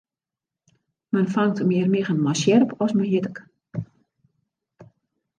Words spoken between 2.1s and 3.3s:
mei sjerp as mei